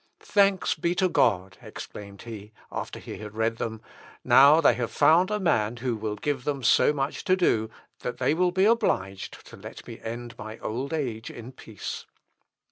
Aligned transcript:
"Thanks 0.21 0.73
be 0.73 0.95
to 0.95 1.07
God," 1.07 1.59
exclaimed 1.61 2.23
he, 2.23 2.53
after 2.71 2.97
he 2.97 3.19
had 3.19 3.35
read 3.35 3.57
them, 3.57 3.83
"now 4.23 4.59
they 4.59 4.73
have 4.73 4.89
found 4.89 5.29
a 5.29 5.39
man 5.39 5.77
who 5.77 5.95
will 5.95 6.15
give 6.15 6.43
them 6.43 6.63
so 6.63 6.91
much 6.91 7.23
to 7.25 7.35
do, 7.35 7.69
that 7.99 8.17
they 8.17 8.33
will 8.33 8.49
be 8.49 8.65
obliged 8.65 9.45
to 9.45 9.55
let 9.57 9.85
me 9.87 9.99
end 9.99 10.33
my 10.39 10.57
old 10.57 10.91
age 10.91 11.29
in 11.29 11.51
peace." 11.51 12.07